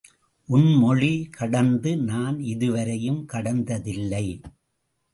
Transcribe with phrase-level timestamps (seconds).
[0.49, 4.25] உன் மொழி கடந்து நான் இதுவரையும் கடந்ததில்லை.